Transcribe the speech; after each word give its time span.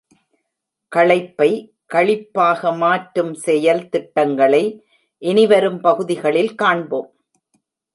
களைப்பை 0.95 1.49
களிப்பாக 1.93 2.75
மாற்றும் 2.77 3.33
செயல் 3.45 3.89
திட்டங்களை 3.89 4.63
இனிவரும் 5.21 5.79
பகுதிகளில் 5.79 6.55
காண்போம். 6.55 7.09